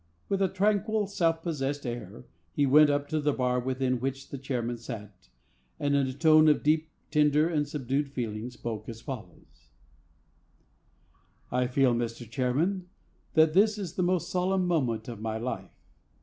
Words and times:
With 0.29 0.41
a 0.41 0.47
tranquil, 0.47 1.05
self 1.05 1.43
possessed 1.43 1.85
air, 1.85 2.23
he 2.53 2.65
went 2.65 2.89
up 2.89 3.07
to 3.09 3.19
the 3.19 3.33
bar 3.33 3.59
within 3.59 3.99
which 3.99 4.29
the 4.31 4.39
chairman 4.39 4.77
sat, 4.79 5.29
and, 5.79 5.95
in 5.95 6.07
a 6.07 6.13
tone 6.13 6.47
of 6.49 6.63
deep, 6.63 6.89
tender 7.11 7.47
and 7.47 7.67
subdued 7.67 8.09
feeling, 8.11 8.49
spoke 8.49 8.89
as 8.89 8.99
follows: 8.99 9.67
"I 11.51 11.67
feel, 11.67 11.93
Mr. 11.93 12.27
Chairman, 12.27 12.89
that 13.35 13.53
this 13.53 13.77
is 13.77 13.93
the 13.93 14.01
most 14.01 14.31
solemn 14.31 14.65
moment 14.65 15.07
of 15.07 15.21
my 15.21 15.37
life. 15.37 15.69